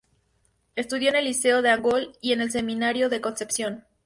[0.75, 3.83] Estudió en el Liceo de Angol y en el Seminario de Concepción.